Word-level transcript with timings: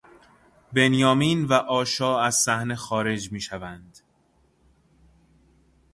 بنیامین 0.73 1.45
و 1.45 1.53
آشا 1.53 2.19
از 2.21 2.35
صحنه 2.35 2.75
خارج 2.75 3.31
می 3.31 3.41
شوند 3.41 3.99